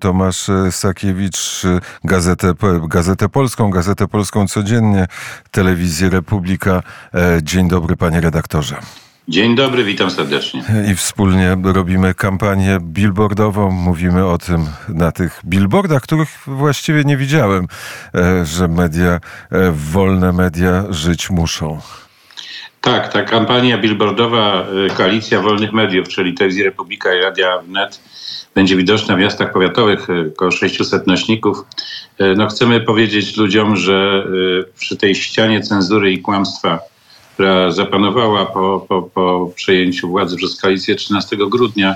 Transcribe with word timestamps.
Tomasz 0.00 0.46
Sakiewicz, 0.70 1.62
Gazetę, 2.04 2.54
Gazetę 2.88 3.28
Polską, 3.28 3.70
Gazetę 3.70 4.08
Polską 4.08 4.48
Codziennie, 4.48 5.06
Telewizję 5.50 6.10
Republika. 6.10 6.82
E, 7.14 7.38
dzień 7.42 7.68
dobry, 7.68 7.96
panie 7.96 8.20
redaktorze. 8.20 8.76
Dzień 9.28 9.54
dobry, 9.56 9.84
witam 9.84 10.10
serdecznie. 10.10 10.62
I 10.92 10.94
wspólnie 10.94 11.56
robimy 11.64 12.14
kampanię 12.14 12.78
billboardową. 12.80 13.70
Mówimy 13.70 14.26
o 14.26 14.38
tym 14.38 14.66
na 14.88 15.12
tych 15.12 15.40
billboardach, 15.44 16.02
których 16.02 16.28
właściwie 16.46 17.04
nie 17.04 17.16
widziałem, 17.16 17.66
e, 18.14 18.46
że 18.46 18.68
media, 18.68 19.10
e, 19.12 19.20
wolne 19.72 20.32
media 20.32 20.84
żyć 20.90 21.30
muszą. 21.30 21.80
Tak, 22.80 23.12
ta 23.12 23.22
kampania 23.22 23.78
billboardowa 23.78 24.66
Koalicja 24.96 25.40
Wolnych 25.40 25.72
Mediów, 25.72 26.08
czyli 26.08 26.34
Telewizja 26.34 26.64
Republika 26.64 27.14
i 27.14 27.20
Radia 27.20 27.58
Wnet 27.58 28.00
będzie 28.54 28.76
widoczna 28.76 29.16
w 29.16 29.18
miastach 29.18 29.52
powiatowych, 29.52 30.08
około 30.34 30.50
600 30.50 31.06
nośników. 31.06 31.58
No 32.36 32.46
chcemy 32.46 32.80
powiedzieć 32.80 33.36
ludziom, 33.36 33.76
że 33.76 34.26
przy 34.78 34.96
tej 34.96 35.14
ścianie 35.14 35.60
cenzury 35.60 36.12
i 36.12 36.18
kłamstwa, 36.18 36.78
która 37.34 37.70
zapanowała 37.70 38.46
po, 38.46 38.86
po, 38.88 39.02
po 39.02 39.50
przejęciu 39.54 40.08
władzy 40.08 40.36
przez 40.36 40.60
koalicję 40.60 40.94
13 40.94 41.36
grudnia, 41.36 41.94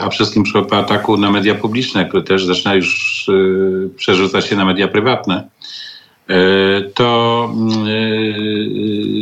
a 0.00 0.08
wszystkim 0.10 0.42
przy 0.42 0.58
ataku 0.58 1.16
na 1.16 1.30
media 1.30 1.54
publiczne, 1.54 2.04
które 2.04 2.22
też 2.22 2.44
zaczyna 2.44 2.74
już 2.74 3.26
przerzucać 3.96 4.46
się 4.46 4.56
na 4.56 4.64
media 4.64 4.88
prywatne, 4.88 5.48
to 6.94 7.50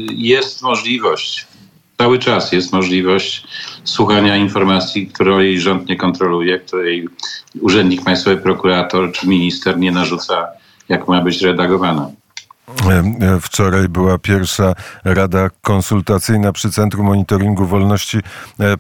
jest 0.09 0.63
możliwość, 0.63 1.47
cały 1.99 2.19
czas 2.19 2.53
jest 2.53 2.73
możliwość 2.73 3.45
słuchania 3.85 4.37
informacji, 4.37 5.07
której 5.07 5.61
rząd 5.61 5.89
nie 5.89 5.97
kontroluje, 5.97 6.59
której 6.59 7.09
urzędnik 7.61 8.05
państwowy, 8.05 8.37
prokurator 8.37 9.13
czy 9.13 9.29
minister 9.29 9.79
nie 9.79 9.93
narzuca, 9.93 10.47
jak 10.89 11.09
ma 11.09 11.21
być 11.21 11.43
redagowana. 11.43 12.11
Wczoraj 13.41 13.89
była 13.89 14.19
pierwsza 14.19 14.75
rada 15.05 15.51
konsultacyjna 15.63 16.53
przy 16.53 16.71
Centrum 16.71 17.07
Monitoringu 17.07 17.67
Wolności 17.67 18.19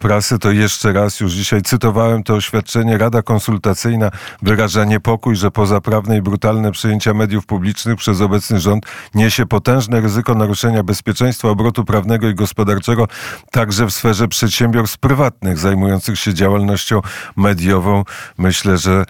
Prasy. 0.00 0.38
To 0.38 0.50
jeszcze 0.50 0.92
raz, 0.92 1.20
już 1.20 1.32
dzisiaj 1.32 1.62
cytowałem 1.62 2.22
to 2.22 2.34
oświadczenie. 2.34 2.98
Rada 2.98 3.22
konsultacyjna 3.22 4.10
wyraża 4.42 4.84
niepokój, 4.84 5.36
że 5.36 5.50
pozaprawne 5.50 6.16
i 6.16 6.22
brutalne 6.22 6.72
przyjęcia 6.72 7.14
mediów 7.14 7.46
publicznych 7.46 7.96
przez 7.96 8.20
obecny 8.20 8.60
rząd 8.60 8.86
niesie 9.14 9.46
potężne 9.46 10.00
ryzyko 10.00 10.34
naruszenia 10.34 10.82
bezpieczeństwa 10.82 11.48
obrotu 11.48 11.84
prawnego 11.84 12.28
i 12.28 12.34
gospodarczego, 12.34 13.08
także 13.50 13.86
w 13.86 13.90
sferze 13.90 14.28
przedsiębiorstw 14.28 14.98
prywatnych 14.98 15.58
zajmujących 15.58 16.18
się 16.18 16.34
działalnością 16.34 17.00
mediową. 17.36 18.04
Myślę, 18.38 18.78
że 18.78 19.04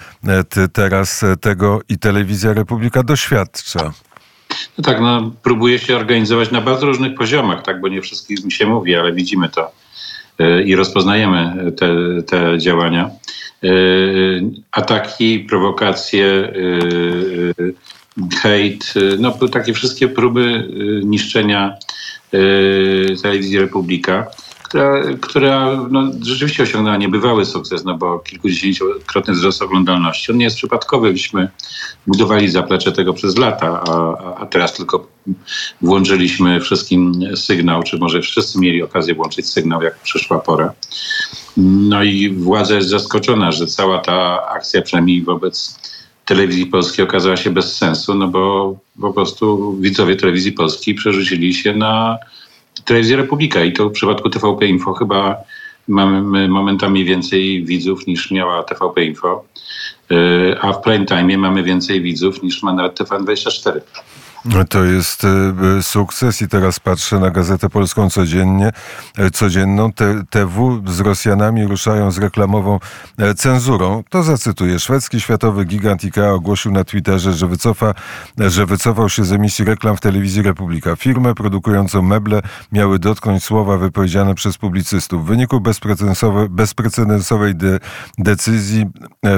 teraz 0.73 1.25
tego 1.41 1.81
i 1.89 1.99
Telewizja 1.99 2.53
Republika 2.53 3.03
doświadcza. 3.03 3.93
No 4.79 4.85
tak, 4.85 5.01
no, 5.01 5.31
próbuje 5.43 5.79
się 5.79 5.97
organizować 5.97 6.51
na 6.51 6.61
bardzo 6.61 6.87
różnych 6.87 7.15
poziomach, 7.15 7.63
tak, 7.63 7.81
bo 7.81 7.89
nie 7.89 8.03
wszystkim 8.03 8.51
się 8.51 8.67
mówi, 8.67 8.97
ale 8.97 9.13
widzimy 9.13 9.49
to 9.49 9.73
yy, 10.39 10.63
i 10.63 10.77
rozpoznajemy 10.77 11.73
te, 11.73 11.97
te 12.23 12.59
działania. 12.59 13.11
Yy, 13.63 14.51
ataki, 14.73 15.41
prowokacje, 15.41 16.25
yy, 16.25 17.75
hejt, 18.43 18.95
no 19.19 19.33
takie 19.33 19.73
wszystkie 19.73 20.09
próby 20.09 20.69
niszczenia 21.05 21.75
telewizji 23.23 23.59
Republika 23.59 24.27
która, 24.69 25.03
która 25.21 25.87
no, 25.91 26.11
rzeczywiście 26.23 26.63
osiągnęła 26.63 26.97
niebywały 26.97 27.47
sukces, 27.47 27.85
no 27.85 27.95
bo 27.95 28.19
kilkudziesięciokrotny 28.19 29.35
wzrost 29.35 29.63
oglądalności. 29.63 30.33
On 30.33 30.39
nie 30.39 30.45
jest 30.45 30.57
przypadkowy, 30.57 31.13
byśmy 31.13 31.49
budowali 32.07 32.49
zaplecze 32.49 32.93
tego 32.93 33.15
przez 33.15 33.37
lata, 33.37 33.83
a, 33.89 34.35
a 34.35 34.47
teraz 34.47 34.73
tylko 34.73 35.07
włączyliśmy 35.83 36.61
wszystkim 36.61 37.21
sygnał, 37.37 37.83
czy 37.83 37.99
może 37.99 38.21
wszyscy 38.21 38.59
mieli 38.59 38.83
okazję 38.83 39.15
włączyć 39.15 39.49
sygnał, 39.49 39.83
jak 39.83 39.99
przyszła 39.99 40.39
pora. 40.39 40.73
No 41.57 42.03
i 42.03 42.31
władza 42.31 42.75
jest 42.75 42.89
zaskoczona, 42.89 43.53
że 43.53 43.67
cała 43.67 43.99
ta 43.99 44.49
akcja, 44.49 44.83
przynajmniej 44.83 45.23
wobec 45.23 45.79
telewizji 46.25 46.67
polskiej 46.67 47.05
okazała 47.05 47.37
się 47.37 47.51
bez 47.51 47.77
sensu, 47.77 48.15
no 48.15 48.29
bo 48.29 48.75
po 49.01 49.13
prostu 49.13 49.77
widzowie 49.81 50.17
telewizji 50.17 50.53
polskiej 50.53 50.95
przerzucili 50.95 51.55
się 51.55 51.75
na 51.75 52.19
Telewizja 52.85 53.17
Republika 53.17 53.65
i 53.65 53.73
to 53.73 53.89
w 53.89 53.93
przypadku 53.93 54.31
TVP 54.31 54.67
Info 54.67 54.95
chyba 54.95 55.37
mamy 55.89 56.49
momentami 56.49 57.05
więcej 57.05 57.65
widzów 57.65 58.07
niż 58.07 58.31
miała 58.31 58.63
TVP 58.63 59.05
Info, 59.05 59.45
e, 60.11 60.61
a 60.61 60.73
w 60.73 60.81
prime 60.81 61.07
time 61.07 61.39
mamy 61.39 61.63
więcej 61.63 62.03
widzów 62.03 62.43
niż 62.43 62.63
ma 62.63 62.73
nawet 62.73 63.01
TVN24. 63.01 63.81
To 64.69 64.85
jest 64.85 65.25
e, 65.25 65.83
sukces 65.83 66.43
i 66.43 66.49
teraz 66.49 66.81
patrzę 66.81 67.19
na 67.19 67.31
Gazetę 67.31 67.69
Polską 67.69 68.11
codziennie, 68.11 68.71
e, 69.17 69.31
codzienną. 69.31 69.93
TW 70.31 70.83
z 70.87 71.01
Rosjanami 71.01 71.67
ruszają 71.67 72.11
z 72.11 72.19
reklamową 72.19 72.79
e, 73.19 73.35
cenzurą. 73.35 74.03
To 74.11 74.23
zacytuję. 74.23 74.79
Szwedzki 74.79 75.21
światowy 75.21 75.65
gigant 75.65 76.05
IKEA 76.05 76.29
ogłosił 76.35 76.73
na 76.73 76.85
Twitterze, 76.85 77.33
że, 77.33 77.47
wycofa, 77.47 77.95
że 78.39 78.67
wycofał 78.67 79.09
się 79.09 79.25
z 79.25 79.33
emisji 79.33 79.65
reklam 79.65 79.97
w 79.97 80.01
telewizji 80.01 80.43
Republika. 80.43 80.97
Firmę 80.97 81.35
produkującą 81.35 82.03
meble 82.03 82.43
miały 82.73 82.99
dotknąć 82.99 83.45
słowa 83.45 83.77
wypowiedziane 83.79 84.35
przez 84.35 84.59
publicystów. 84.59 85.25
W 85.25 85.29
wyniku 85.29 85.61
bezprecedensowej, 86.51 87.55
de, 87.55 87.79
decyzji 88.19 88.87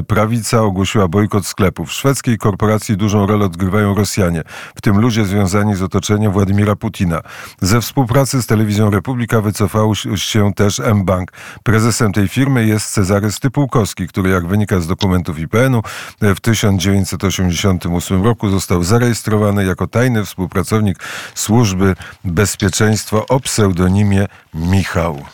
prawica 0.07 0.63
ogłosiła 0.63 1.09
bojkot 1.09 1.47
sklepów. 1.47 1.89
W 1.89 1.93
szwedzkiej 1.93 2.39
korporacji 2.39 2.97
dużą 2.97 3.27
rolę 3.27 3.45
odgrywają 3.45 3.95
Rosjanie, 3.95 4.43
w 4.75 4.81
tym 4.81 5.00
ludzie 5.01 5.25
związani 5.25 5.75
z 5.75 5.83
otoczeniem 5.83 6.33
Władimira 6.33 6.77
Putina. 6.77 7.21
Ze 7.61 7.81
współpracy 7.81 8.43
z 8.43 8.47
Telewizją 8.47 8.91
Republika 8.91 9.41
wycofał 9.41 9.95
się 10.17 10.53
też 10.55 10.81
M-Bank. 10.81 11.33
Prezesem 11.63 12.13
tej 12.13 12.29
firmy 12.29 12.67
jest 12.67 12.93
Cezary 12.93 13.33
Stypułkowski, 13.33 14.09
który 14.09 14.31
jak 14.31 14.47
wynika 14.47 14.81
z 14.81 14.87
dokumentów 14.87 15.39
IPN-u 15.39 15.83
w 16.21 16.41
1988 16.41 18.23
roku 18.23 18.49
został 18.49 18.83
zarejestrowany 18.83 19.65
jako 19.65 19.87
tajny 19.87 20.25
współpracownik 20.25 20.99
Służby 21.35 21.95
Bezpieczeństwa 22.25 23.27
o 23.29 23.41
pseudonimie 23.41 24.27
Michał. 24.55 25.25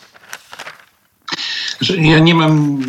Ja 1.97 2.19
nie 2.19 2.35
mam 2.35 2.79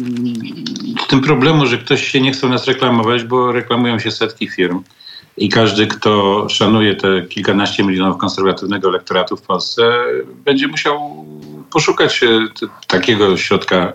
z 1.05 1.06
tym 1.06 1.21
problemu, 1.21 1.66
że 1.66 1.78
ktoś 1.78 2.09
się 2.09 2.21
nie 2.21 2.33
chce 2.33 2.49
nas 2.49 2.66
reklamować, 2.66 3.25
bo 3.25 3.53
reklamują 3.53 3.99
się 3.99 4.10
setki 4.10 4.49
firm. 4.49 4.83
I 5.38 5.49
każdy, 5.49 5.87
kto 5.87 6.47
szanuje 6.49 6.97
te 6.97 7.22
kilkanaście 7.22 7.84
milionów 7.84 8.19
konserwatywnego 8.19 8.88
elektoratu 8.88 9.37
w 9.37 9.43
Polsce, 9.43 9.82
będzie 10.44 10.69
musiał 10.69 11.26
poszukać 11.71 12.22
e, 12.22 12.26
takiego 12.87 13.37
środka 13.37 13.93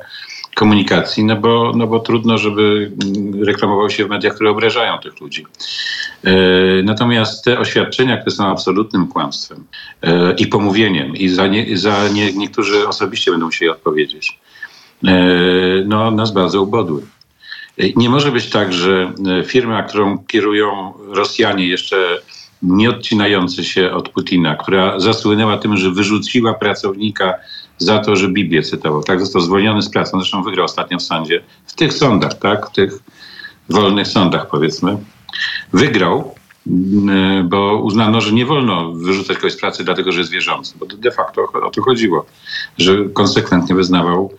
komunikacji, 0.55 1.25
no 1.25 1.35
bo, 1.35 1.71
no 1.75 1.87
bo 1.87 1.99
trudno, 1.99 2.37
żeby 2.37 2.91
mm, 3.03 3.43
reklamował 3.43 3.89
się 3.89 4.05
w 4.05 4.09
mediach, 4.09 4.35
które 4.35 4.49
obrażają 4.49 4.97
tych 4.97 5.21
ludzi. 5.21 5.45
E, 6.23 6.31
natomiast 6.83 7.45
te 7.45 7.59
oświadczenia, 7.59 8.17
które 8.17 8.35
są 8.35 8.47
absolutnym 8.47 9.07
kłamstwem 9.07 9.63
e, 10.01 10.33
i 10.33 10.47
pomówieniem, 10.47 11.15
i 11.15 11.29
za, 11.29 11.47
nie, 11.47 11.77
za 11.77 12.09
nie, 12.09 12.33
niektórzy 12.33 12.87
osobiście 12.87 13.31
będą 13.31 13.45
musieli 13.45 13.71
odpowiedzieć, 13.71 14.39
no, 15.85 16.11
nas 16.11 16.31
bardzo 16.33 16.61
ubodły. 16.61 17.01
Nie 17.95 18.09
może 18.09 18.31
być 18.31 18.49
tak, 18.49 18.73
że 18.73 19.13
e, 19.39 19.43
firma, 19.43 19.83
którą 19.83 20.17
kierują 20.17 20.93
Rosjanie 21.09 21.67
jeszcze 21.67 22.19
nie 22.63 22.89
odcinający 22.89 23.63
się 23.63 23.91
od 23.91 24.09
Putina, 24.09 24.55
która 24.55 24.99
zasłynęła 24.99 25.57
tym, 25.57 25.77
że 25.77 25.91
wyrzuciła 25.91 26.53
pracownika 26.53 27.33
za 27.77 27.99
to, 27.99 28.15
że 28.15 28.27
Biblię 28.27 28.61
cytował. 28.61 29.03
Tak, 29.03 29.19
został 29.19 29.41
zwolniony 29.41 29.81
z 29.81 29.89
pracy. 29.89 30.11
On 30.13 30.19
zresztą 30.19 30.43
wygrał 30.43 30.65
ostatnio 30.65 30.97
w 30.97 31.03
sądzie. 31.03 31.43
W 31.65 31.73
tych 31.73 31.93
sądach, 31.93 32.33
tak, 32.33 32.69
w 32.69 32.71
tych 32.71 32.99
wolnych 33.69 34.07
sądach 34.07 34.47
powiedzmy. 34.49 34.97
Wygrał, 35.73 36.35
e, 36.67 37.43
bo 37.43 37.81
uznano, 37.83 38.21
że 38.21 38.31
nie 38.31 38.45
wolno 38.45 38.91
wyrzucać 38.91 39.37
kogoś 39.37 39.53
z 39.53 39.59
pracy 39.59 39.83
dlatego, 39.83 40.11
że 40.11 40.19
jest 40.19 40.31
wierzący. 40.31 40.73
Bo 40.79 40.85
de 40.85 41.11
facto 41.11 41.41
o 41.63 41.69
to 41.69 41.81
chodziło, 41.81 42.25
że 42.77 42.97
konsekwentnie 43.13 43.75
wyznawał 43.75 44.33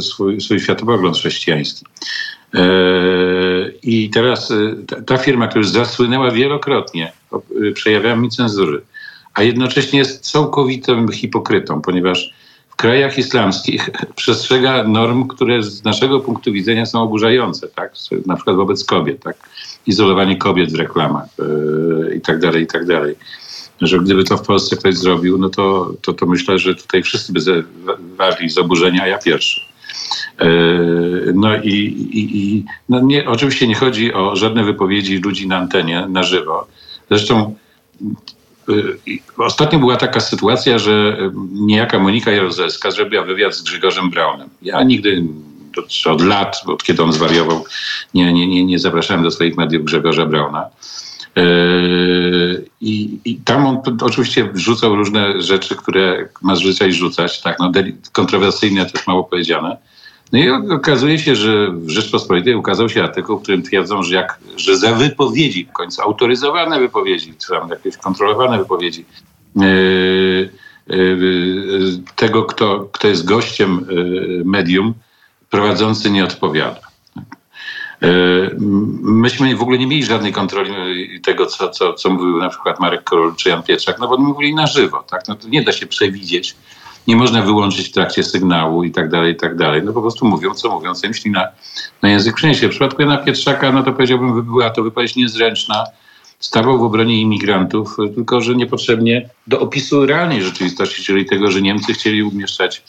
swój, 0.00 0.40
swój 0.40 0.60
światopogląd 0.60 1.16
chrześcijański. 1.16 1.84
E, 2.54 2.60
I 3.82 4.10
teraz 4.10 4.50
e, 4.50 4.56
ta 5.06 5.16
firma, 5.16 5.48
która 5.48 5.58
już 5.58 5.68
zasłynęła 5.68 6.30
wielokrotnie 6.30 7.12
przejawami 7.74 8.30
cenzury, 8.30 8.80
a 9.34 9.42
jednocześnie 9.42 9.98
jest 9.98 10.30
całkowitym 10.30 11.12
hipokrytą, 11.12 11.82
ponieważ 11.82 12.34
w 12.70 12.76
krajach 12.76 13.18
islamskich 13.18 13.90
przestrzega 14.16 14.84
norm, 14.84 15.28
które 15.28 15.62
z 15.62 15.84
naszego 15.84 16.20
punktu 16.20 16.52
widzenia 16.52 16.86
są 16.86 17.02
oburzające, 17.02 17.68
tak? 17.68 17.92
na 18.26 18.34
przykład 18.34 18.56
wobec 18.56 18.84
kobiet, 18.84 19.22
tak? 19.22 19.36
izolowanie 19.86 20.36
kobiet 20.36 20.72
w 20.72 20.74
reklamach 20.74 21.24
yy, 21.38 22.14
i 22.14 22.20
że 23.80 23.98
gdyby 23.98 24.24
to 24.24 24.36
w 24.36 24.46
Polsce 24.46 24.76
ktoś 24.76 24.96
zrobił, 24.96 25.38
no 25.38 25.48
to, 25.48 25.94
to, 26.02 26.12
to 26.12 26.26
myślę, 26.26 26.58
że 26.58 26.74
tutaj 26.74 27.02
wszyscy 27.02 27.32
by 27.32 27.64
warli 28.16 28.50
z 28.50 28.58
oburzenia, 28.58 29.02
a 29.02 29.06
ja 29.06 29.18
pierwszy. 29.18 29.60
No 31.34 31.56
i, 31.56 31.74
i, 32.12 32.38
i 32.38 32.64
no 32.88 33.00
nie, 33.00 33.28
oczywiście 33.28 33.68
nie 33.68 33.74
chodzi 33.74 34.14
o 34.14 34.36
żadne 34.36 34.64
wypowiedzi 34.64 35.18
ludzi 35.18 35.48
na 35.48 35.56
antenie 35.56 36.06
na 36.08 36.22
żywo. 36.22 36.66
Zresztą 37.10 37.54
Ostatnio 39.38 39.78
była 39.78 39.96
taka 39.96 40.20
sytuacja, 40.20 40.78
że 40.78 41.18
niejaka 41.52 41.98
Monika 41.98 42.32
Jaruzelska 42.32 42.90
zrobiła 42.90 43.24
wywiad 43.24 43.54
z 43.54 43.62
Grzegorzem 43.62 44.10
Braunem. 44.10 44.48
Ja 44.62 44.82
nigdy 44.82 45.24
od 46.06 46.20
lat, 46.20 46.62
od 46.66 46.82
kiedy 46.82 47.02
on 47.02 47.12
zwariował, 47.12 47.64
nie, 48.14 48.32
nie, 48.32 48.48
nie, 48.48 48.64
nie 48.64 48.78
zapraszałem 48.78 49.22
do 49.22 49.30
swoich 49.30 49.56
mediów 49.56 49.84
Grzegorza 49.84 50.26
Brauna. 50.26 50.66
Yy, 51.36 52.64
I, 52.80 53.18
I, 53.24 53.36
tam 53.36 53.66
on 53.66 53.82
oczywiście 54.00 54.44
wrzucał 54.52 54.96
różne 54.96 55.42
rzeczy, 55.42 55.76
które 55.76 56.28
ma 56.42 56.56
zwyczaj 56.56 56.92
rzucać, 56.92 57.40
tak, 57.40 57.58
no, 57.58 57.72
kontrowersyjne 58.12 58.86
też 58.86 59.06
mało 59.06 59.24
powiedziane. 59.24 59.76
No 60.32 60.38
i 60.38 60.50
okazuje 60.50 61.18
się, 61.18 61.36
że 61.36 61.70
w 61.72 61.90
Rzeczpospolitej 61.90 62.54
ukazał 62.54 62.88
się 62.88 63.02
artykuł, 63.02 63.38
w 63.38 63.42
którym 63.42 63.62
twierdzą, 63.62 64.02
że, 64.02 64.14
jak, 64.14 64.38
że 64.56 64.76
za 64.76 64.94
wypowiedzi, 64.94 65.64
w 65.64 65.72
końcu 65.72 66.02
autoryzowane 66.02 66.80
wypowiedzi, 66.80 67.34
czy 67.38 67.48
tam 67.48 67.68
jakieś 67.68 67.96
kontrolowane 67.96 68.58
wypowiedzi, 68.58 69.04
yy, 69.56 70.50
yy, 70.86 72.02
tego, 72.16 72.42
kto, 72.42 72.88
kto 72.92 73.08
jest 73.08 73.24
gościem 73.24 73.86
medium, 74.44 74.94
prowadzący 75.50 76.10
nie 76.10 76.24
odpowiada. 76.24 76.89
Yy, 78.00 78.56
myśmy 79.02 79.56
w 79.56 79.62
ogóle 79.62 79.78
nie 79.78 79.86
mieli 79.86 80.04
żadnej 80.04 80.32
kontroli 80.32 81.20
tego, 81.20 81.46
co, 81.46 81.68
co, 81.68 81.92
co 81.92 82.10
mówił 82.10 82.38
na 82.38 82.48
przykład 82.48 82.80
Marek 82.80 83.04
Król 83.04 83.36
czy 83.36 83.48
Jan 83.48 83.62
Pietrzak, 83.62 83.98
no 83.98 84.08
bo 84.08 84.14
oni 84.14 84.24
mówili 84.24 84.54
na 84.54 84.66
żywo. 84.66 85.04
Tak? 85.10 85.28
No 85.28 85.34
to 85.34 85.48
nie 85.48 85.62
da 85.62 85.72
się 85.72 85.86
przewidzieć, 85.86 86.56
nie 87.08 87.16
można 87.16 87.42
wyłączyć 87.42 87.88
w 87.88 87.92
trakcie 87.92 88.22
sygnału 88.22 88.84
i 88.84 88.90
tak 88.90 89.08
dalej, 89.08 89.32
i 89.32 89.36
tak 89.36 89.56
dalej. 89.56 89.82
No 89.84 89.92
po 89.92 90.00
prostu 90.00 90.26
mówią, 90.26 90.54
co 90.54 90.70
mówią, 90.70 90.94
co 90.94 91.08
myśli 91.08 91.30
na, 91.30 91.48
na 92.02 92.08
język 92.08 92.34
przyniesie. 92.34 92.66
W 92.66 92.70
przypadku 92.70 93.02
Jana 93.02 93.16
Pietrzaka, 93.16 93.72
no 93.72 93.82
to 93.82 93.92
powiedziałbym, 93.92 94.42
była 94.42 94.70
to 94.70 94.82
wypowiedź 94.82 95.16
niezręczna, 95.16 95.84
stawał 96.38 96.78
w 96.78 96.82
obronie 96.82 97.20
imigrantów, 97.20 97.96
tylko 98.14 98.40
że 98.40 98.54
niepotrzebnie 98.54 99.28
do 99.46 99.60
opisu 99.60 100.06
realnej 100.06 100.42
rzeczywistości, 100.42 101.02
czyli 101.02 101.26
tego, 101.26 101.50
że 101.50 101.62
Niemcy 101.62 101.92
chcieli 101.94 102.22
umieszczać 102.22 102.82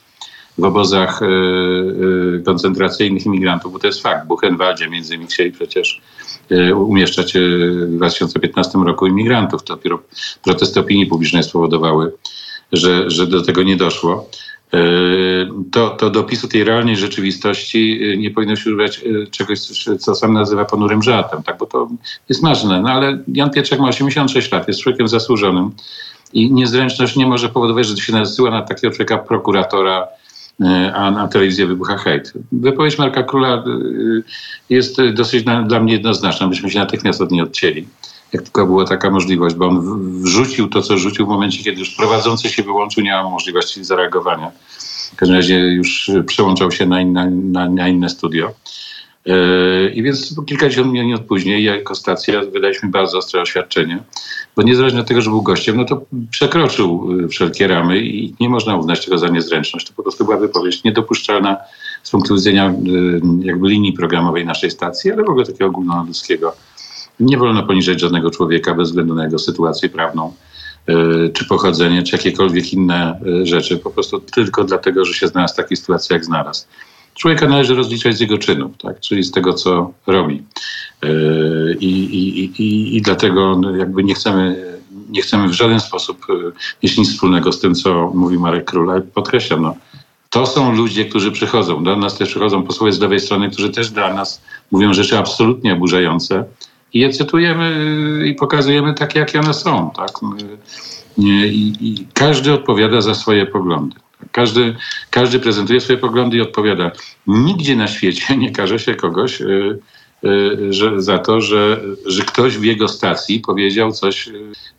w 0.57 0.63
obozach 0.63 1.21
y, 1.21 1.25
y, 1.25 2.43
koncentracyjnych 2.45 3.25
imigrantów, 3.25 3.73
bo 3.73 3.79
to 3.79 3.87
jest 3.87 4.01
fakt. 4.01 4.25
W 4.25 4.27
Buchenwaldzie 4.27 4.89
między 4.89 5.15
innymi 5.15 5.29
chcieli 5.29 5.51
przecież 5.51 6.01
y, 6.51 6.75
umieszczać 6.75 7.33
w 7.33 7.95
2015 7.95 8.79
roku 8.79 9.07
imigrantów. 9.07 9.63
To 9.63 9.75
dopiero 9.75 9.99
protesty 10.43 10.79
opinii 10.79 11.05
publicznej 11.05 11.43
spowodowały, 11.43 12.11
że, 12.71 13.09
że 13.09 13.27
do 13.27 13.41
tego 13.41 13.63
nie 13.63 13.77
doszło. 13.77 14.29
To, 15.71 15.89
to 15.89 16.09
do 16.09 16.19
opisu 16.19 16.47
tej 16.47 16.63
realnej 16.63 16.97
rzeczywistości 16.97 17.99
nie 18.17 18.31
powinno 18.31 18.55
się 18.55 18.69
używać 18.69 19.01
czegoś, 19.31 19.59
co 19.99 20.15
sam 20.15 20.33
nazywa 20.33 20.65
ponurym 20.65 21.03
żartem, 21.03 21.43
tak? 21.43 21.57
bo 21.57 21.65
to 21.65 21.89
jest 22.29 22.41
ważne. 22.41 22.81
No 22.81 22.89
ale 22.89 23.23
Jan 23.27 23.49
Pietrzak 23.49 23.79
ma 23.79 23.87
86 23.87 24.51
lat, 24.51 24.67
jest 24.67 24.79
człowiekiem 24.79 25.07
zasłużonym 25.07 25.71
i 26.33 26.51
niezręczność 26.51 27.15
nie 27.15 27.25
może 27.25 27.49
powodować, 27.49 27.87
że 27.87 27.97
się 27.97 28.13
nasyła 28.13 28.51
na 28.51 28.61
takiego 28.61 28.93
człowieka 28.93 29.17
prokuratora, 29.17 30.07
E, 30.07 30.20
a 30.93 31.11
na 31.11 31.27
telewizję 31.27 31.67
wybucha 31.67 31.97
hejt. 31.97 32.33
Wypowiedź 32.51 32.97
Marka 32.97 33.23
Króla 33.23 33.53
e, 33.53 33.63
jest 34.69 34.97
dosyć 35.13 35.43
dla 35.43 35.79
mnie 35.79 35.93
jednoznaczna. 35.93 36.47
Myśmy 36.47 36.69
się 36.71 36.79
natychmiast 36.79 37.21
od 37.21 37.31
niej 37.31 37.41
odcięli. 37.41 37.87
Jak 38.33 38.43
tylko 38.43 38.65
była 38.65 38.85
taka 38.85 39.09
możliwość, 39.09 39.55
bo 39.55 39.67
on 39.67 39.81
wrzucił 40.21 40.67
to, 40.67 40.81
co 40.81 40.97
rzucił 40.97 41.25
w 41.25 41.29
momencie, 41.29 41.63
kiedy 41.63 41.79
już 41.79 41.89
prowadzący 41.89 42.49
się 42.49 42.63
wyłączył, 42.63 43.03
nie 43.03 43.11
ma 43.11 43.29
możliwości 43.29 43.83
zareagowania. 43.83 44.51
W 45.13 45.15
każdym 45.15 45.37
razie 45.37 45.59
już 45.59 46.11
przełączał 46.27 46.71
się 46.71 46.85
na, 46.85 47.05
na, 47.29 47.69
na 47.69 47.87
inne 47.87 48.09
studio. 48.09 48.51
E, 49.27 49.89
I 49.89 50.03
więc 50.03 50.35
kilkadziesiąt 50.45 50.93
minut 50.93 51.21
później, 51.21 51.63
jako 51.63 51.95
stacja, 51.95 52.41
wydaliśmy 52.41 52.89
bardzo 52.89 53.17
ostre 53.17 53.41
oświadczenie, 53.41 54.03
bo 54.55 54.61
niezależnie 54.61 54.99
od 54.99 55.07
tego, 55.07 55.21
że 55.21 55.29
był 55.29 55.41
gościem, 55.41 55.77
no 55.77 55.85
to 55.85 56.01
przekroczył 56.31 57.09
e, 57.23 57.27
wszelkie 57.27 57.67
ramy 57.67 57.99
i 57.99 58.35
nie 58.39 58.49
można 58.49 58.75
uznać 58.75 59.05
tego 59.05 59.17
za 59.17 59.27
niezręczność. 59.27 59.87
To 59.87 59.93
po 59.93 60.03
prostu 60.03 60.25
była 60.25 60.37
wypowiedź 60.37 60.83
niedopuszczalna 60.83 61.57
z 62.03 62.11
punktu 62.11 62.35
widzenia 62.35 62.65
e, 62.65 62.73
jakby 63.41 63.69
linii 63.69 63.93
programowej 63.93 64.45
naszej 64.45 64.71
stacji, 64.71 65.11
ale 65.11 65.23
w 65.23 65.29
ogóle 65.29 65.45
takiego 65.45 65.65
ogólnoludzkiego. 65.65 66.55
Nie 67.19 67.37
wolno 67.37 67.63
poniżać 67.63 67.99
żadnego 67.99 68.31
człowieka 68.31 68.73
bez 68.73 68.89
względu 68.89 69.15
na 69.15 69.23
jego 69.23 69.39
sytuację 69.39 69.89
prawną 69.89 70.33
czy 71.33 71.45
pochodzenie, 71.45 72.03
czy 72.03 72.15
jakiekolwiek 72.15 72.73
inne 72.73 73.19
rzeczy, 73.43 73.77
po 73.77 73.91
prostu 73.91 74.19
tylko 74.19 74.63
dlatego, 74.63 75.05
że 75.05 75.13
się 75.13 75.27
znalazł 75.27 75.53
w 75.53 75.57
takiej 75.57 75.77
sytuacji, 75.77 76.13
jak 76.13 76.25
znalazł. 76.25 76.65
Człowieka 77.15 77.47
należy 77.47 77.75
rozliczać 77.75 78.17
z 78.17 78.19
jego 78.19 78.37
czynów, 78.37 78.71
tak? 78.77 78.99
czyli 78.99 79.23
z 79.23 79.31
tego, 79.31 79.53
co 79.53 79.91
robi. 80.07 80.43
E, 81.03 81.07
I, 81.79 81.89
i, 81.89 82.45
i, 82.61 82.97
i 82.97 83.01
dlatego 83.01 83.57
no, 83.61 83.75
jakby 83.75 84.03
nie 84.03 84.13
chcemy, 84.13 84.65
nie 85.09 85.21
chcemy 85.21 85.47
w 85.47 85.53
żaden 85.53 85.79
sposób 85.79 86.25
e, 86.29 86.33
mieć 86.83 86.97
nic 86.97 87.13
wspólnego 87.13 87.51
z 87.51 87.59
tym, 87.59 87.75
co 87.75 88.11
mówi 88.15 88.39
Marek 88.39 88.65
Król, 88.65 88.91
ale 88.91 89.01
podkreślam, 89.01 89.61
no, 89.61 89.75
to 90.29 90.45
są 90.45 90.75
ludzie, 90.75 91.05
którzy 91.05 91.31
przychodzą. 91.31 91.83
Do 91.83 91.95
nas 91.95 92.17
też 92.17 92.29
przychodzą 92.29 92.63
posłowie 92.63 92.93
z 92.93 92.99
lewej 92.99 93.19
strony, 93.19 93.49
którzy 93.49 93.69
też 93.69 93.89
dla 93.89 94.13
nas 94.13 94.41
mówią 94.71 94.93
rzeczy 94.93 95.17
absolutnie 95.17 95.73
oburzające 95.73 96.45
i 96.93 96.99
je 96.99 97.09
cytujemy 97.09 97.75
e, 98.21 98.27
i 98.27 98.35
pokazujemy 98.35 98.93
takie, 98.93 99.19
jakie 99.19 99.39
one 99.39 99.53
są. 99.53 99.91
Tak? 99.95 100.11
I, 101.17 101.73
I 101.81 102.07
każdy 102.13 102.53
odpowiada 102.53 103.01
za 103.01 103.15
swoje 103.15 103.45
poglądy. 103.45 103.95
Każdy, 104.31 104.75
każdy 105.09 105.39
prezentuje 105.39 105.81
swoje 105.81 105.97
poglądy 105.97 106.37
i 106.37 106.41
odpowiada. 106.41 106.91
Nigdzie 107.27 107.75
na 107.75 107.87
świecie 107.87 108.37
nie 108.37 108.51
każe 108.51 108.79
się 108.79 108.95
kogoś 108.95 109.41
y, 109.41 109.79
y, 110.25 110.73
że, 110.73 111.01
za 111.01 111.19
to, 111.19 111.41
że, 111.41 111.81
że 112.05 112.23
ktoś 112.23 112.57
w 112.57 112.63
jego 112.63 112.87
stacji 112.87 113.39
powiedział 113.39 113.91
coś, 113.91 114.29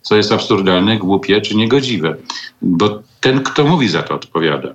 co 0.01 0.15
jest 0.15 0.31
absurdalne, 0.31 0.97
głupie 0.97 1.41
czy 1.41 1.55
niegodziwe. 1.55 2.15
Bo 2.61 3.01
ten, 3.19 3.43
kto 3.43 3.63
mówi, 3.63 3.89
za 3.89 4.03
to 4.03 4.15
odpowiada. 4.15 4.73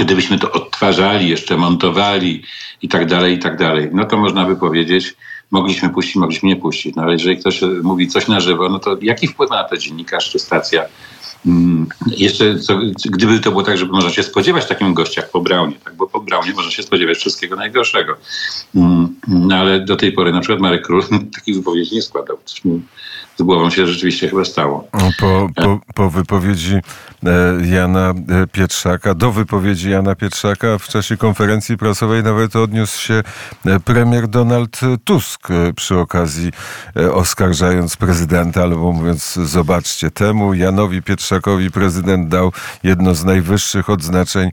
Gdybyśmy 0.00 0.38
to 0.38 0.52
odtwarzali, 0.52 1.28
jeszcze 1.28 1.56
montowali 1.56 2.42
i 2.82 2.88
tak 2.88 3.06
dalej, 3.06 3.34
i 3.34 3.38
tak 3.38 3.56
dalej, 3.56 3.88
no 3.92 4.04
to 4.04 4.16
można 4.16 4.44
by 4.44 4.56
powiedzieć, 4.56 5.14
mogliśmy 5.50 5.90
puścić, 5.90 6.16
mogliśmy 6.16 6.48
nie 6.48 6.56
puścić. 6.56 6.96
No 6.96 7.02
ale 7.02 7.12
jeżeli 7.12 7.36
ktoś 7.36 7.60
mówi 7.82 8.08
coś 8.08 8.28
na 8.28 8.40
żywo, 8.40 8.68
no 8.68 8.78
to 8.78 8.96
jaki 9.02 9.28
wpływ 9.28 9.50
ma 9.50 9.56
na 9.56 9.68
to 9.68 9.76
dziennikarz 9.76 10.30
czy 10.30 10.38
stacja? 10.38 10.84
Mm, 11.46 11.86
jeszcze, 12.06 12.58
co, 12.58 12.80
gdyby 13.04 13.40
to 13.40 13.50
było 13.50 13.62
tak, 13.62 13.78
żeby 13.78 13.92
można 13.92 14.10
się 14.10 14.22
spodziewać 14.22 14.66
takim 14.66 14.94
gościach 14.94 15.30
po 15.30 15.40
Braunie, 15.40 15.76
tak? 15.84 15.94
bo 15.94 16.06
po 16.06 16.20
Braunie 16.20 16.52
można 16.52 16.70
się 16.70 16.82
spodziewać 16.82 17.18
wszystkiego 17.18 17.56
najgorszego. 17.56 18.16
Mm, 18.74 19.14
no 19.28 19.56
ale 19.56 19.80
do 19.80 19.96
tej 19.96 20.12
pory 20.12 20.32
na 20.32 20.40
przykład 20.40 20.60
Marek 20.60 20.86
Król 20.86 21.02
takich 21.36 21.56
wypowiedzi 21.56 21.94
nie 21.94 22.02
składał. 22.02 22.38
Coś 22.44 22.64
mu 22.64 22.80
z 23.36 23.42
głową 23.42 23.70
się 23.70 23.86
rzeczywiście 23.86 24.28
chyba 24.28 24.44
stało. 24.44 24.88
Po, 25.18 25.48
po, 25.54 25.80
po 25.94 26.10
wypowiedzi 26.10 26.74
e, 26.74 26.80
Jana 27.66 28.10
e, 28.10 28.46
Pietrzaka, 28.46 29.14
do 29.14 29.32
wypowiedzi 29.32 29.90
Jana 29.90 30.14
Pietrzaka 30.14 30.78
w 30.78 30.88
czasie 30.88 31.16
konferencji 31.16 31.76
prasowej 31.76 32.22
nawet 32.22 32.56
odniósł 32.56 33.00
się 33.00 33.22
e, 33.66 33.80
premier 33.80 34.28
Donald 34.28 34.80
Tusk 35.04 35.48
przy 35.76 35.98
okazji 35.98 36.52
oskarżając 37.12 37.96
prezydenta, 37.96 38.62
albo 38.62 38.92
mówiąc 38.92 39.32
zobaczcie 39.34 40.10
temu 40.10 40.54
Janowi 40.54 41.02
Pietrzakowi 41.02 41.70
prezydent 41.70 42.28
dał 42.28 42.52
jedno 42.82 43.14
z 43.14 43.24
najwyższych 43.24 43.90
odznaczeń 43.90 44.50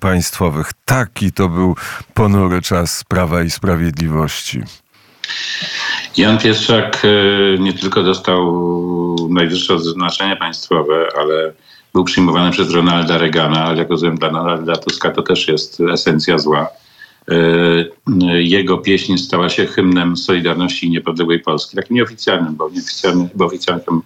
państwowych. 0.00 0.72
Taki 0.84 1.32
to 1.32 1.48
był 1.48 1.76
ponury 2.14 2.62
czas 2.62 3.04
Prawa 3.04 3.42
i 3.42 3.50
Sprawiedliwości. 3.50 4.62
Jan 6.16 6.38
Pietrzak 6.38 7.02
e, 7.04 7.58
nie 7.58 7.72
tylko 7.72 8.02
dostał 8.02 8.66
najwyższe 9.30 9.74
odznaczenie 9.74 10.36
państwowe, 10.36 11.08
ale 11.18 11.52
był 11.94 12.04
przyjmowany 12.04 12.50
przez 12.50 12.70
Ronalda 12.70 13.18
Reagana, 13.18 13.64
ale 13.64 13.78
jak 13.78 13.90
rozumiem 13.90 14.16
dla 14.16 14.30
Donalda 14.30 14.76
Tuska 14.76 15.10
to 15.10 15.22
też 15.22 15.48
jest 15.48 15.80
esencja 15.80 16.38
zła. 16.38 16.68
E, 17.28 18.42
jego 18.42 18.78
pieśń 18.78 19.16
stała 19.16 19.48
się 19.48 19.66
hymnem 19.66 20.16
Solidarności 20.16 20.86
i 20.86 20.90
Niepodległej 20.90 21.40
Polski, 21.40 21.76
takim 21.76 21.96
nieoficjalnym, 21.96 22.56
bo, 22.56 22.70
nieoficjalny, 22.70 23.28
bo 23.34 23.44
oficjalnym 23.44 24.02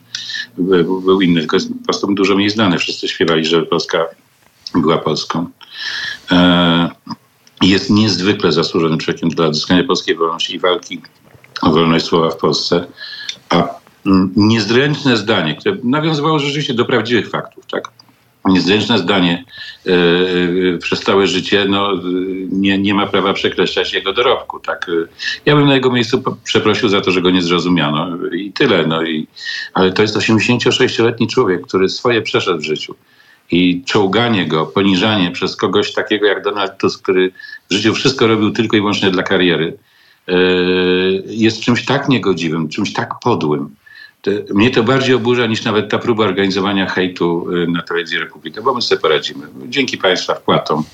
był 1.05 1.21
inny, 1.21 1.41
tylko 1.41 1.57
jest 1.57 1.69
po 1.69 1.85
prostu 1.85 2.15
dużo 2.15 2.35
mniej 2.35 2.51
znany. 2.51 2.79
Wszyscy 2.79 3.09
śpiewali, 3.09 3.45
że 3.45 3.63
Polska 3.63 4.07
była 4.75 4.99
Polską. 4.99 5.47
Jest 7.63 7.91
niezwykle 7.91 8.53
zasłużonym 8.53 8.99
człowiekiem 8.99 9.29
dla 9.29 9.47
odzyskania 9.47 9.85
polskiej 9.85 10.17
wolności 10.17 10.55
i 10.55 10.59
walki 10.59 11.01
o 11.63 11.71
wolność 11.71 12.05
słowa 12.05 12.31
w 12.31 12.37
Polsce. 12.37 12.87
A 13.49 13.69
niezręczne 14.37 15.17
zdanie, 15.17 15.55
które 15.55 15.77
nawiązywało 15.85 16.39
rzeczywiście 16.39 16.75
do 16.75 16.85
prawdziwych 16.85 17.31
faktów, 17.31 17.67
tak? 17.67 17.89
Niezręczne 18.45 18.99
zdanie 18.99 19.45
yy, 19.85 20.79
przez 20.83 21.01
całe 21.01 21.27
życie 21.27 21.65
no, 21.69 21.93
nie, 22.51 22.79
nie 22.79 22.95
ma 22.95 23.07
prawa 23.07 23.33
przekreślać 23.33 23.95
jego 23.95 24.13
dorobku. 24.13 24.61
Tak? 24.61 24.91
Ja 25.47 25.57
bym 25.57 25.67
na 25.67 25.75
jego 25.75 25.91
miejscu 25.91 26.23
przeprosił 26.45 26.89
za 26.89 27.01
to, 27.01 27.11
że 27.11 27.23
go 27.23 27.31
nie 27.31 27.43
zrozumiano 27.43 28.27
i 28.33 28.53
tyle. 28.53 28.87
No 28.87 29.03
i, 29.03 29.27
ale 29.75 29.93
to 29.93 30.03
jest 30.03 30.17
86-letni 30.17 31.29
człowiek, 31.29 31.67
który 31.67 31.89
swoje 31.89 32.23
przeszedł 32.23 32.59
w 32.59 32.65
życiu 32.65 32.95
i 33.51 33.83
czołganie 33.85 34.47
go, 34.47 34.67
poniżanie 34.67 35.31
przez 35.31 35.57
kogoś 35.57 35.93
takiego 35.93 36.27
jak 36.27 36.45
Donald 36.45 36.79
Tusk, 36.79 37.03
który 37.03 37.33
w 37.71 37.75
życiu 37.75 37.95
wszystko 37.95 38.27
robił 38.27 38.51
tylko 38.51 38.77
i 38.77 38.81
wyłącznie 38.81 39.11
dla 39.11 39.23
kariery, 39.23 39.67
e, 39.67 39.77
jest 41.27 41.61
czymś 41.61 41.85
tak 41.85 42.09
niegodziwym, 42.09 42.69
czymś 42.69 42.93
tak 42.93 43.15
podłym. 43.23 43.75
Mnie 44.55 44.71
to 44.71 44.83
bardziej 44.83 45.15
oburza 45.15 45.47
niż 45.47 45.65
nawet 45.65 45.91
ta 45.91 45.99
próba 45.99 46.25
organizowania 46.25 46.87
hejtu 46.87 47.47
e, 47.53 47.71
na 47.71 47.83
telewizji 47.83 48.19
Republika, 48.19 48.63
bo 48.63 48.75
my 48.75 48.83
sobie 48.83 49.01
poradzimy. 49.01 49.47
Dzięki 49.69 49.99
Państwa 49.99 50.35
wpłatom, 50.35 50.85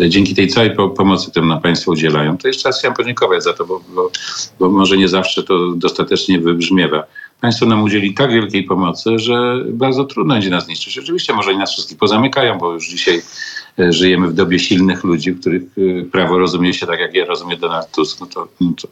e, 0.00 0.08
dzięki 0.08 0.34
tej 0.34 0.48
całej 0.48 0.70
pomocy, 0.96 1.30
którą 1.30 1.60
Państwo 1.60 1.92
udzielają, 1.92 2.38
to 2.38 2.48
jeszcze 2.48 2.68
raz 2.68 2.78
chciałem 2.78 2.96
podziękować 2.96 3.42
za 3.42 3.52
to, 3.52 3.66
bo, 3.66 3.80
bo, 3.94 4.10
bo 4.60 4.68
może 4.70 4.96
nie 4.96 5.08
zawsze 5.08 5.42
to 5.42 5.72
dostatecznie 5.76 6.40
wybrzmiewa 6.40 7.04
państwo 7.44 7.66
nam 7.66 7.82
udzieli 7.82 8.14
tak 8.14 8.32
wielkiej 8.32 8.64
pomocy, 8.64 9.18
że 9.18 9.64
bardzo 9.68 10.04
trudno 10.04 10.34
będzie 10.34 10.50
nas 10.50 10.68
niszczyć. 10.68 10.98
Oczywiście 10.98 11.32
może 11.32 11.52
i 11.52 11.56
nas 11.56 11.72
wszystkich 11.72 11.98
pozamykają, 11.98 12.58
bo 12.58 12.72
już 12.72 12.88
dzisiaj 12.88 13.22
żyjemy 13.78 14.28
w 14.28 14.34
dobie 14.34 14.58
silnych 14.58 15.04
ludzi, 15.04 15.34
których 15.34 15.62
e, 15.62 16.04
prawo 16.04 16.38
rozumie 16.38 16.74
się 16.74 16.86
tak, 16.86 17.00
jak 17.00 17.14
ja 17.14 17.24
rozumiem 17.24 17.58
Donald 17.58 17.90
Tusk. 17.90 18.20
No 18.20 18.26
to, 18.26 18.48
no 18.60 18.72
to, 18.82 18.88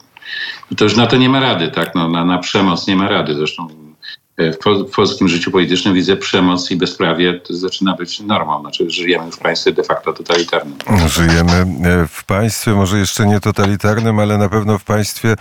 no 0.70 0.76
to 0.76 0.84
już 0.84 0.96
na 0.96 1.06
to 1.06 1.16
nie 1.16 1.28
ma 1.28 1.40
rady, 1.40 1.68
tak? 1.68 1.94
No, 1.94 2.08
na, 2.08 2.24
na 2.24 2.38
przemoc 2.38 2.86
nie 2.86 2.96
ma 2.96 3.08
rady. 3.08 3.34
Zresztą 3.34 3.68
E, 3.68 3.91
w, 4.38 4.88
w 4.90 4.94
polskim 4.94 5.28
życiu 5.28 5.50
politycznym 5.50 5.94
widzę 5.94 6.16
przemoc 6.16 6.70
i 6.70 6.76
bezprawie 6.76 7.40
to 7.40 7.54
zaczyna 7.54 7.96
być 7.96 8.20
normą. 8.20 8.60
Znaczy 8.60 8.90
żyjemy 8.90 9.32
w 9.32 9.38
państwie 9.38 9.72
de 9.72 9.82
facto 9.82 10.12
totalitarnym. 10.12 10.78
Żyjemy 11.06 11.52
e, 11.52 12.06
w 12.08 12.24
państwie, 12.24 12.72
może 12.72 12.98
jeszcze 12.98 13.26
nie 13.26 13.40
totalitarnym, 13.40 14.18
ale 14.18 14.38
na 14.38 14.48
pewno 14.48 14.78
w 14.78 14.84
państwie 14.84 15.30
e, 15.30 15.36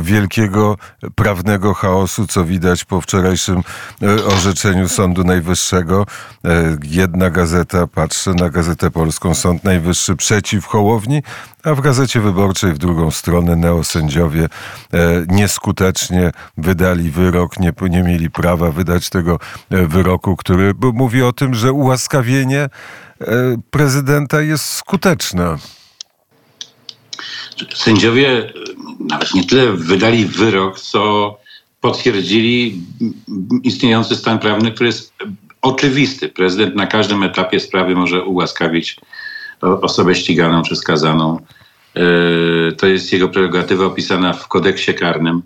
wielkiego 0.00 0.76
prawnego 1.14 1.74
chaosu, 1.74 2.26
co 2.26 2.44
widać 2.44 2.84
po 2.84 3.00
wczorajszym 3.00 3.62
orzeczeniu 4.26 4.88
Sądu 4.88 5.24
Najwyższego. 5.24 6.06
Jedna 6.84 7.30
gazeta 7.30 7.86
patrzy 7.86 8.30
na 8.30 8.50
Gazetę 8.50 8.90
Polską, 8.90 9.34
Sąd 9.34 9.64
Najwyższy 9.64 10.16
przeciw 10.16 10.66
Hołowni, 10.66 11.22
a 11.62 11.74
w 11.74 11.80
Gazecie 11.80 12.20
Wyborczej 12.20 12.72
w 12.72 12.78
drugą 12.78 13.10
stronę 13.10 13.56
neosędziowie 13.56 14.48
nieskutecznie 15.28 16.32
wydali 16.56 17.10
wyrok, 17.10 17.60
nie, 17.60 17.72
nie 17.90 18.02
mieli 18.02 18.30
prawa 18.30 18.70
wydać 18.70 19.10
tego 19.10 19.38
e, 19.70 19.86
wyroku, 19.86 20.36
który 20.36 20.74
mówi 20.94 21.22
o 21.22 21.32
tym, 21.32 21.54
że 21.54 21.72
ułaskawienie 21.72 22.60
e, 22.60 22.70
prezydenta 23.70 24.42
jest 24.42 24.64
skuteczne. 24.64 25.56
Sędziowie 27.74 28.28
e, 28.28 28.52
nawet 29.00 29.34
nie 29.34 29.44
tyle 29.44 29.72
wydali 29.72 30.24
wyrok, 30.24 30.80
co 30.80 31.36
potwierdzili 31.80 32.82
istniejący 33.62 34.16
stan 34.16 34.38
prawny, 34.38 34.72
który 34.72 34.86
jest 34.86 35.12
oczywisty. 35.62 36.28
Prezydent 36.28 36.74
na 36.74 36.86
każdym 36.86 37.22
etapie 37.22 37.60
sprawy 37.60 37.94
może 37.94 38.24
ułaskawić 38.24 38.96
osobę 39.60 40.14
ściganą 40.14 40.62
czy 40.62 40.76
skazaną. 40.76 41.38
To 42.78 42.86
jest 42.86 43.12
jego 43.12 43.28
prerogatywa 43.28 43.84
opisana 43.84 44.32
w 44.32 44.48
kodeksie 44.48 44.94
karnym 44.94 45.42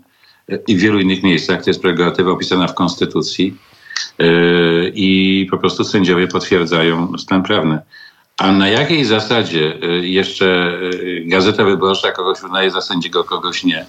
i 0.67 0.75
w 0.75 0.79
wielu 0.79 0.99
innych 0.99 1.23
miejscach. 1.23 1.63
To 1.63 1.69
jest 1.69 1.81
prerogatywa 1.81 2.31
opisana 2.31 2.67
w 2.67 2.73
Konstytucji 2.73 3.57
e, 4.19 4.25
i 4.87 5.47
po 5.51 5.57
prostu 5.57 5.83
sędziowie 5.83 6.27
potwierdzają 6.27 7.17
stan 7.17 7.43
prawny. 7.43 7.79
A 8.37 8.51
na 8.51 8.69
jakiej 8.69 9.05
zasadzie 9.05 9.73
e, 9.83 9.87
jeszcze 9.87 10.45
e, 10.45 11.21
Gazeta 11.21 11.63
Wyborcza 11.63 12.11
kogoś 12.11 12.43
uznaje 12.43 12.71
za 12.71 12.81
sędziego, 12.81 13.23
kogoś 13.23 13.63
nie? 13.63 13.85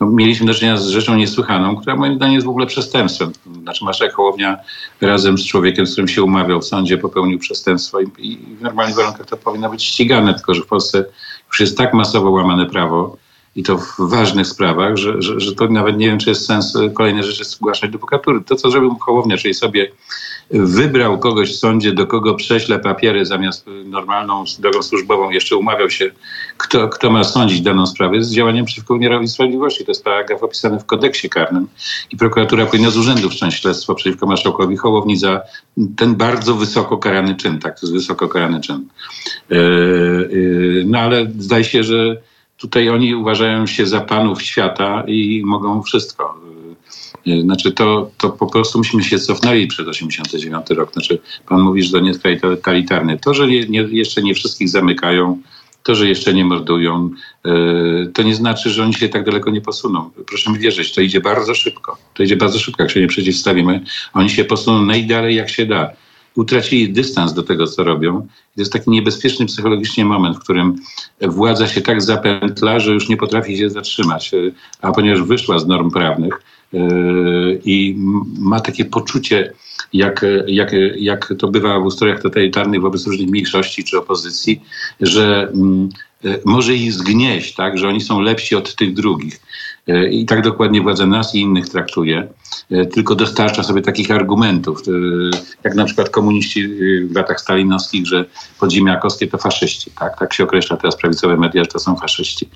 No, 0.00 0.06
mieliśmy 0.06 0.46
do 0.46 0.54
czynienia 0.54 0.76
z 0.76 0.86
rzeczą 0.86 1.14
niesłychaną, 1.14 1.76
która 1.76 1.96
moim 1.96 2.16
zdaniem 2.16 2.34
jest 2.34 2.46
w 2.46 2.50
ogóle 2.50 2.66
przestępstwem. 2.66 3.32
Znaczy 3.62 3.84
Marszałek 3.84 4.14
Hołownia 4.14 4.56
razem 5.00 5.38
z 5.38 5.46
człowiekiem, 5.46 5.86
z 5.86 5.92
którym 5.92 6.08
się 6.08 6.22
umawiał 6.22 6.60
w 6.60 6.64
sądzie, 6.64 6.98
popełnił 6.98 7.38
przestępstwo 7.38 8.00
i, 8.00 8.10
i 8.18 8.36
w 8.36 8.62
normalnych 8.62 8.96
warunkach 8.96 9.26
to 9.26 9.36
powinno 9.36 9.70
być 9.70 9.84
ścigane, 9.84 10.34
tylko 10.34 10.54
że 10.54 10.62
w 10.62 10.66
Polsce 10.66 11.04
już 11.48 11.60
jest 11.60 11.78
tak 11.78 11.94
masowo 11.94 12.30
łamane 12.30 12.66
prawo, 12.66 13.16
i 13.56 13.62
to 13.62 13.78
w 13.78 13.94
ważnych 13.98 14.46
sprawach, 14.46 14.96
że, 14.96 15.22
że, 15.22 15.40
że 15.40 15.54
to 15.54 15.68
nawet 15.68 15.96
nie 15.96 16.06
wiem, 16.06 16.18
czy 16.18 16.28
jest 16.28 16.46
sens 16.46 16.76
e, 16.76 16.90
kolejne 16.90 17.22
rzeczy 17.22 17.44
zgłaszać 17.44 17.90
do 17.90 17.98
prokuratury. 17.98 18.40
To, 18.44 18.56
co 18.56 18.70
zrobił 18.70 18.96
Hołownia, 19.00 19.36
czyli 19.36 19.54
sobie 19.54 19.90
wybrał 20.50 21.18
kogoś 21.18 21.52
w 21.52 21.58
sądzie, 21.58 21.92
do 21.92 22.06
kogo 22.06 22.34
prześle 22.34 22.78
papiery 22.78 23.26
zamiast 23.26 23.66
normalną 23.84 24.44
drogą 24.58 24.82
służbową, 24.82 25.30
jeszcze 25.30 25.56
umawiał 25.56 25.90
się, 25.90 26.10
kto, 26.56 26.88
kto 26.88 27.10
ma 27.10 27.24
sądzić 27.24 27.60
daną 27.60 27.86
sprawę, 27.86 28.16
jest 28.16 28.30
działaniem 28.30 28.64
przeciwko 28.64 28.94
wymiarowi 28.94 29.28
sprawiedliwości. 29.28 29.84
To 29.84 29.90
jest 29.90 30.04
paragraf 30.04 30.42
opisany 30.42 30.78
w 30.78 30.84
kodeksie 30.84 31.28
karnym 31.28 31.66
i 32.10 32.16
prokuratura 32.16 32.66
powinna 32.66 32.90
z 32.90 32.96
urzędu 32.96 33.30
wszcząć 33.30 33.54
śledztwo 33.54 33.94
przeciwko 33.94 34.26
marszałkowi 34.26 34.76
Hołowni 34.76 35.16
za 35.16 35.40
ten 35.96 36.14
bardzo 36.14 36.54
wysoko 36.54 36.98
karany 36.98 37.36
czyn. 37.36 37.58
Tak, 37.58 37.80
to 37.80 37.86
jest 37.86 37.94
wysoko 37.94 38.28
karany 38.28 38.60
czyn. 38.60 38.88
Yy, 39.50 39.58
yy, 40.32 40.84
no 40.86 40.98
ale 40.98 41.26
zdaje 41.38 41.64
się, 41.64 41.84
że 41.84 42.16
tutaj 42.56 42.88
oni 42.88 43.14
uważają 43.14 43.66
się 43.66 43.86
za 43.86 44.00
panów 44.00 44.42
świata 44.42 45.04
i 45.06 45.42
mogą 45.44 45.82
wszystko. 45.82 46.43
Znaczy 47.42 47.72
to, 47.72 48.10
to 48.18 48.30
po 48.30 48.46
prostu 48.46 48.78
myśmy 48.78 49.04
się 49.04 49.18
cofnęli 49.18 49.66
przed 49.66 49.88
89 49.88 50.70
rok. 50.70 50.92
Znaczy 50.92 51.18
pan 51.48 51.60
mówi, 51.60 51.82
że 51.82 51.92
to 51.92 52.00
nie 52.00 52.08
jest 52.08 52.22
kraj 52.22 52.40
totalitarny. 52.40 53.18
To, 53.18 53.34
że 53.34 53.48
nie, 53.48 53.80
jeszcze 53.80 54.22
nie 54.22 54.34
wszystkich 54.34 54.68
zamykają, 54.68 55.38
to, 55.82 55.94
że 55.94 56.08
jeszcze 56.08 56.34
nie 56.34 56.44
mordują, 56.44 57.10
y, 57.46 58.10
to 58.14 58.22
nie 58.22 58.34
znaczy, 58.34 58.70
że 58.70 58.82
oni 58.82 58.94
się 58.94 59.08
tak 59.08 59.24
daleko 59.24 59.50
nie 59.50 59.60
posuną. 59.60 60.10
Proszę 60.26 60.52
mi 60.52 60.58
wierzyć, 60.58 60.94
to 60.94 61.00
idzie 61.00 61.20
bardzo 61.20 61.54
szybko. 61.54 61.96
To 62.14 62.22
idzie 62.22 62.36
bardzo 62.36 62.58
szybko, 62.58 62.82
jak 62.82 62.92
się 62.92 63.00
nie 63.00 63.06
przeciwstawimy. 63.06 63.80
Oni 64.14 64.30
się 64.30 64.44
posuną 64.44 64.86
najdalej 64.86 65.36
jak 65.36 65.50
się 65.50 65.66
da 65.66 65.90
utracili 66.36 66.92
dystans 66.92 67.32
do 67.32 67.42
tego, 67.42 67.66
co 67.66 67.84
robią. 67.84 68.20
To 68.20 68.60
jest 68.60 68.72
taki 68.72 68.90
niebezpieczny 68.90 69.46
psychologicznie 69.46 70.04
moment, 70.04 70.36
w 70.36 70.40
którym 70.40 70.76
władza 71.20 71.68
się 71.68 71.80
tak 71.80 72.02
zapętla, 72.02 72.80
że 72.80 72.92
już 72.92 73.08
nie 73.08 73.16
potrafi 73.16 73.58
się 73.58 73.70
zatrzymać. 73.70 74.30
A 74.82 74.92
ponieważ 74.92 75.22
wyszła 75.22 75.58
z 75.58 75.66
norm 75.66 75.90
prawnych 75.90 76.42
i 77.64 77.96
ma 78.38 78.60
takie 78.60 78.84
poczucie, 78.84 79.52
jak, 79.92 80.26
jak, 80.46 80.72
jak 80.96 81.34
to 81.38 81.48
bywa 81.48 81.80
w 81.80 81.84
ustrojach 81.84 82.22
totalitarnych 82.22 82.80
wobec 82.80 83.06
różnych 83.06 83.28
mniejszości 83.28 83.84
czy 83.84 83.98
opozycji, 83.98 84.60
że 85.00 85.48
mm, 85.54 85.88
E, 86.24 86.38
może 86.44 86.74
ich 86.74 86.92
zgnieść, 86.92 87.54
tak, 87.54 87.78
że 87.78 87.88
oni 87.88 88.00
są 88.00 88.20
lepsi 88.20 88.56
od 88.56 88.74
tych 88.74 88.94
drugich. 88.94 89.40
E, 89.88 90.08
I 90.08 90.26
tak 90.26 90.42
dokładnie 90.42 90.80
władza 90.80 91.06
nas 91.06 91.34
i 91.34 91.40
innych 91.40 91.68
traktuje, 91.68 92.28
e, 92.70 92.86
tylko 92.86 93.14
dostarcza 93.14 93.62
sobie 93.62 93.82
takich 93.82 94.10
argumentów, 94.10 94.82
jak 95.64 95.74
na 95.74 95.84
przykład 95.84 96.10
komuniści 96.10 96.68
w 97.08 97.14
latach 97.16 97.40
stalinowskich, 97.40 98.06
że 98.06 98.24
podziemiakowskie 98.60 99.26
to 99.26 99.38
faszyści. 99.38 99.90
Tak, 99.90 100.18
tak 100.18 100.34
się 100.34 100.44
określa 100.44 100.76
teraz 100.76 100.96
prawicowe 100.96 101.36
media, 101.36 101.64
że 101.64 101.70
to 101.70 101.78
są 101.78 101.96
faszyści. 101.96 102.48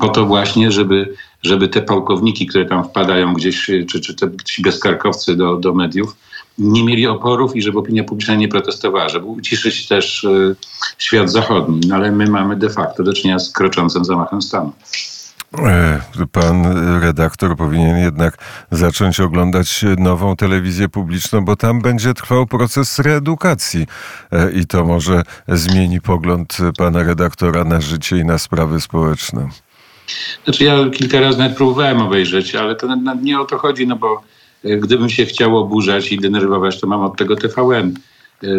Po 0.00 0.08
to 0.08 0.26
właśnie, 0.26 0.72
żeby, 0.72 1.14
żeby 1.42 1.68
te 1.68 1.82
pałkowniki, 1.82 2.46
które 2.46 2.64
tam 2.64 2.84
wpadają 2.84 3.34
gdzieś, 3.34 3.70
czy, 3.90 4.00
czy 4.00 4.14
te, 4.14 4.30
ci 4.44 4.62
bezkarkowcy 4.62 5.36
do, 5.36 5.56
do 5.56 5.74
mediów, 5.74 6.16
nie 6.58 6.84
mieli 6.84 7.06
oporów 7.06 7.56
i 7.56 7.62
żeby 7.62 7.78
opinia 7.78 8.04
publiczna 8.04 8.34
nie 8.34 8.48
protestowała, 8.48 9.08
żeby 9.08 9.26
uciszyć 9.26 9.88
też 9.88 10.24
y, 10.24 10.56
świat 10.98 11.30
zachodni. 11.30 11.80
No, 11.88 11.94
ale 11.94 12.12
my 12.12 12.26
mamy 12.26 12.56
de 12.56 12.70
facto 12.70 13.02
do 13.02 13.12
czynienia 13.12 13.38
z 13.38 13.52
kroczącym 13.52 14.04
zamachem 14.04 14.42
stanu. 14.42 14.72
E, 15.58 16.00
pan 16.32 16.64
redaktor 17.00 17.56
powinien 17.56 17.98
jednak 17.98 18.38
zacząć 18.70 19.20
oglądać 19.20 19.84
nową 19.98 20.36
telewizję 20.36 20.88
publiczną, 20.88 21.44
bo 21.44 21.56
tam 21.56 21.80
będzie 21.80 22.14
trwał 22.14 22.46
proces 22.46 22.98
reedukacji 22.98 23.86
e, 24.32 24.52
i 24.52 24.66
to 24.66 24.84
może 24.84 25.22
zmieni 25.48 26.00
pogląd 26.00 26.58
pana 26.78 27.02
redaktora 27.02 27.64
na 27.64 27.80
życie 27.80 28.16
i 28.16 28.24
na 28.24 28.38
sprawy 28.38 28.80
społeczne. 28.80 29.48
Znaczy 30.44 30.64
ja 30.64 30.90
kilka 30.90 31.20
razy 31.20 31.38
nawet 31.38 31.56
próbowałem 31.56 32.00
obejrzeć, 32.00 32.54
ale 32.54 32.76
to 32.76 32.96
nie 33.22 33.40
o 33.40 33.44
to 33.44 33.58
chodzi, 33.58 33.86
no 33.86 33.96
bo 33.96 34.22
E, 34.66 34.76
gdybym 34.76 35.10
się 35.10 35.26
chciał 35.26 35.58
oburzać 35.58 36.12
i 36.12 36.18
denerwować, 36.18 36.80
to 36.80 36.86
mam 36.86 37.00
od 37.00 37.16
tego 37.16 37.36
TVN. 37.36 37.94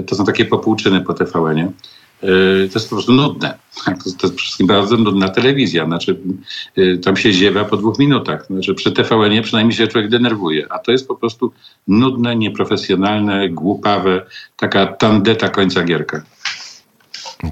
To 0.08 0.16
są 0.16 0.26
takie 0.26 0.46
popłuczyny 0.46 1.02
po 1.02 1.14
TVN-ie. 1.14 1.72
E, 2.24 2.28
to 2.68 2.80
jest 2.80 2.90
po 2.90 2.96
prostu 2.96 3.14
nudne. 3.14 3.58
To, 3.86 4.12
to 4.20 4.28
jest 4.28 4.40
wszystkim 4.40 4.68
bardzo 4.68 4.98
nudna 4.98 5.30
telewizja. 5.30 5.86
Znaczy, 5.86 6.20
tam 7.04 7.18
się 7.18 7.34
ziewa 7.34 7.66
po 7.66 7.78
dwóch 7.78 8.00
minutach. 8.00 8.46
Znaczy, 8.46 8.74
przy 8.74 8.92
TVN-ie 8.92 9.42
przynajmniej 9.42 9.78
się 9.78 9.88
człowiek 9.88 10.10
denerwuje. 10.10 10.68
A 10.70 10.80
to 10.80 10.92
jest 10.92 11.08
po 11.08 11.16
prostu 11.16 11.54
nudne, 11.88 12.36
nieprofesjonalne, 12.36 13.50
głupawe, 13.50 14.26
taka 14.56 14.86
tandeta 14.86 15.50
końca 15.50 15.84
gierka. 15.84 16.24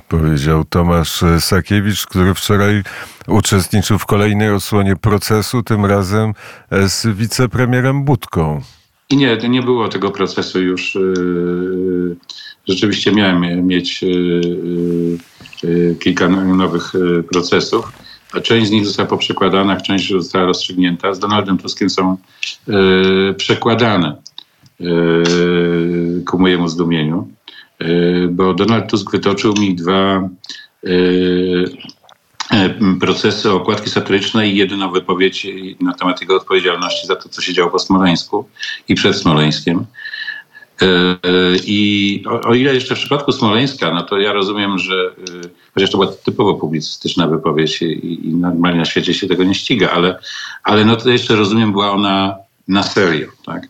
Powiedział 0.08 0.64
Tomasz 0.64 1.24
Sakiewicz, 1.40 2.06
który 2.06 2.34
wczoraj 2.34 2.84
uczestniczył 3.28 4.00
w 4.00 4.06
kolejnej 4.06 4.52
odsłonie 4.52 4.96
procesu, 4.96 5.64
tym 5.64 5.86
razem 5.86 6.34
z 6.72 7.08
wicepremierem 7.08 8.04
Budką. 8.04 8.62
I 9.10 9.18
nie, 9.18 9.38
nie 9.38 9.62
było 9.62 9.90
tego 9.90 10.12
procesu 10.12 10.62
już. 10.62 10.98
Rzeczywiście 12.68 13.12
miałem 13.12 13.68
mieć 13.68 14.02
yy, 14.02 15.18
yy, 15.64 15.96
kilka 16.00 16.28
nowych 16.30 16.94
procesów. 17.32 17.92
A 18.34 18.42
część 18.42 18.68
z 18.68 18.72
nich 18.72 18.86
została 18.86 19.10
poprzekładana, 19.10 19.82
część 19.82 20.10
została 20.10 20.46
rozstrzygnięta. 20.46 21.14
Z 21.14 21.20
Donaldem 21.20 21.58
Tuskiem 21.58 21.90
są 21.90 22.18
przekładane 23.38 24.16
ku 26.26 26.40
mojemu 26.40 26.68
zdumieniu. 26.68 27.28
bo 28.30 28.54
Donald 28.54 28.90
Tusk 28.90 29.12
wytoczył 29.12 29.54
mi 29.54 29.76
dwa 29.76 30.30
procesy 33.00 33.52
okładki 33.52 33.90
satyrycznej 33.90 34.54
i 34.54 34.58
jedyną 34.58 34.92
wypowiedź 34.92 35.48
na 35.82 35.94
temat 35.94 36.22
jego 36.22 36.36
odpowiedzialności 36.36 37.08
za 37.08 37.16
to, 37.16 37.30
co 37.30 37.42
się 37.42 37.54
działo 37.54 37.72
po 37.72 37.80
Smoleńsku 37.80 38.50
i 38.88 38.96
przed 38.96 39.16
Smoleńskiem. 39.16 39.86
I 41.66 42.24
o, 42.46 42.54
ile 42.54 42.74
jeszcze 42.74 42.96
w 42.96 42.98
przypadku 42.98 43.32
Smoleńska, 43.32 43.94
no 43.94 44.04
to 44.04 44.18
ja 44.18 44.34
rozumiem, 44.34 44.80
że 44.80 45.12
chociaż 45.74 45.92
to 45.92 45.98
była 45.98 46.12
typowo 46.12 46.54
publicystyczna 46.54 47.28
wypowiedź 47.28 47.82
i, 47.82 48.28
i 48.30 48.36
normalnie 48.36 48.80
na 48.80 48.86
świecie 48.86 49.14
się 49.14 49.28
tego 49.28 49.44
nie 49.44 49.56
ściga, 49.56 49.90
ale, 49.92 50.20
ale 50.64 50.86
no 50.86 50.96
to 50.96 51.10
jeszcze 51.10 51.36
rozumiem, 51.36 51.72
była 51.72 51.92
ona 51.92 52.36
na 52.68 52.84
serio. 52.84 53.28
Tak? 53.46 53.68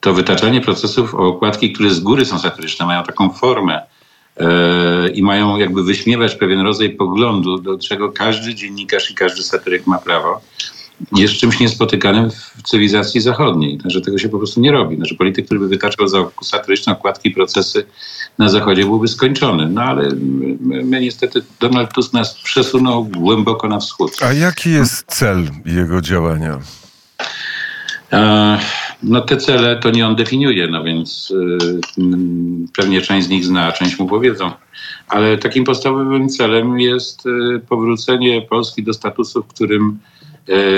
To 0.00 0.14
wytaczanie 0.14 0.60
procesów 0.60 1.14
o 1.14 1.18
okładki, 1.18 1.72
które 1.72 1.90
z 1.90 2.00
góry 2.00 2.24
są 2.24 2.38
satyryczne, 2.38 2.86
mają 2.86 3.02
taką 3.02 3.30
formę 3.30 3.80
yy, 4.36 4.46
i 5.14 5.22
mają 5.22 5.56
jakby 5.56 5.82
wyśmiewać 5.84 6.34
pewien 6.34 6.60
rodzaj 6.60 6.90
poglądu, 6.90 7.58
do 7.58 7.78
czego 7.78 8.12
każdy 8.12 8.54
dziennikarz 8.54 9.10
i 9.10 9.14
każdy 9.14 9.42
satyryk 9.42 9.86
ma 9.86 9.98
prawo 9.98 10.40
jest 11.16 11.34
czymś 11.34 11.60
niespotykanym 11.60 12.30
w 12.30 12.62
cywilizacji 12.62 13.20
zachodniej, 13.20 13.78
że 13.84 14.00
tego 14.00 14.18
się 14.18 14.28
po 14.28 14.38
prostu 14.38 14.60
nie 14.60 14.72
robi. 14.72 14.98
Że 15.00 15.14
polityk, 15.14 15.46
który 15.46 15.60
by 15.60 15.68
wytaczał 15.68 16.08
za 16.08 16.24
satyryczne 16.42 16.92
okładki 16.92 17.30
procesy 17.30 17.84
na 18.38 18.48
Zachodzie 18.48 18.84
byłby 18.84 19.08
skończony. 19.08 19.68
No 19.68 19.82
ale 19.82 20.08
my, 20.60 20.84
my, 20.84 21.00
niestety 21.00 21.42
Donald 21.60 21.92
Tusk 21.92 22.12
nas 22.12 22.34
przesunął 22.34 23.04
głęboko 23.04 23.68
na 23.68 23.78
wschód. 23.78 24.12
A 24.22 24.32
jaki 24.32 24.70
jest 24.70 25.04
cel 25.06 25.48
jego 25.66 26.00
działania? 26.00 26.58
E, 28.12 28.58
no 29.02 29.20
te 29.20 29.36
cele 29.36 29.76
to 29.76 29.90
nie 29.90 30.06
on 30.06 30.16
definiuje, 30.16 30.66
no 30.66 30.84
więc 30.84 31.30
y, 31.30 31.80
pewnie 32.76 33.00
część 33.00 33.26
z 33.26 33.30
nich 33.30 33.44
zna, 33.44 33.72
część 33.72 33.98
mu 33.98 34.06
powiedzą. 34.06 34.50
Ale 35.08 35.38
takim 35.38 35.64
podstawowym 35.64 36.28
celem 36.28 36.80
jest 36.80 37.26
y, 37.26 37.60
powrócenie 37.68 38.42
Polski 38.42 38.82
do 38.82 38.92
statusu, 38.92 39.42
w 39.42 39.46
którym 39.46 39.98
E, 40.31 40.31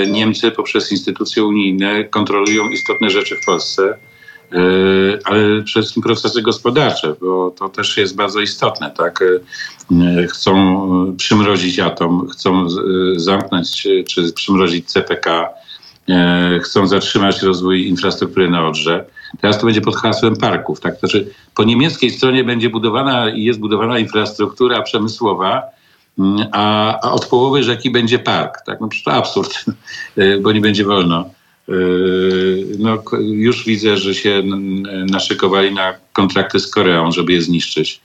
Niemcy 0.07 0.51
poprzez 0.51 0.91
instytucje 0.91 1.45
unijne 1.45 2.03
kontrolują 2.03 2.69
istotne 2.69 3.09
rzeczy 3.09 3.35
w 3.35 3.45
Polsce, 3.45 3.97
e, 4.51 4.57
ale 5.23 5.63
wszystkim 5.63 6.03
procesy 6.03 6.41
gospodarcze, 6.41 7.15
bo 7.21 7.51
to 7.51 7.69
też 7.69 7.97
jest 7.97 8.15
bardzo 8.15 8.39
istotne. 8.39 8.91
Tak? 8.97 9.23
E, 9.91 10.27
chcą 10.27 11.15
przymrozić 11.17 11.79
atom, 11.79 12.27
chcą 12.27 12.67
zamknąć 13.15 13.87
czy 14.07 14.33
przymrozić 14.33 14.85
CPK, 14.91 15.49
chcą 16.63 16.87
zatrzymać 16.87 17.41
rozwój 17.41 17.87
infrastruktury 17.87 18.49
na 18.49 18.67
Odrze. 18.67 19.05
Teraz 19.41 19.59
to 19.59 19.65
będzie 19.65 19.81
pod 19.81 19.95
hasłem 19.95 20.35
parków. 20.35 20.79
Tak? 20.79 20.99
Znaczy, 20.99 21.31
po 21.55 21.63
niemieckiej 21.63 22.11
stronie 22.11 22.43
będzie 22.43 22.69
budowana 22.69 23.29
i 23.29 23.43
jest 23.43 23.59
budowana 23.59 23.99
infrastruktura 23.99 24.81
przemysłowa, 24.81 25.74
a, 26.51 26.99
a 27.01 27.11
od 27.11 27.25
połowy 27.25 27.63
rzeki 27.63 27.91
będzie 27.91 28.19
park. 28.19 28.61
Tak? 28.65 28.81
No 28.81 28.89
to 29.05 29.13
absurd, 29.13 29.65
bo 30.41 30.51
nie 30.51 30.61
będzie 30.61 30.85
wolno. 30.85 31.29
Yy, 31.67 32.67
no, 32.79 33.03
już 33.19 33.65
widzę, 33.65 33.97
że 33.97 34.15
się 34.15 34.43
naszykowali 35.11 35.73
na 35.73 35.93
kontrakty 36.13 36.59
z 36.59 36.67
Koreą, 36.67 37.11
żeby 37.11 37.33
je 37.33 37.41
zniszczyć. 37.41 38.01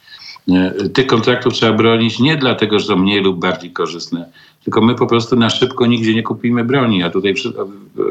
Tych 0.93 1.07
kontraktów 1.07 1.55
trzeba 1.55 1.73
bronić 1.73 2.19
nie 2.19 2.37
dlatego, 2.37 2.79
że 2.79 2.87
są 2.87 2.97
mniej 2.97 3.23
lub 3.23 3.41
bardziej 3.41 3.71
korzystne, 3.71 4.27
tylko 4.65 4.81
my 4.81 4.95
po 4.95 5.07
prostu 5.07 5.37
na 5.37 5.51
szybko 5.51 5.87
nigdzie 5.87 6.15
nie 6.15 6.23
kupimy 6.23 6.65
broni. 6.65 7.03
A 7.03 7.11
tutaj 7.11 7.35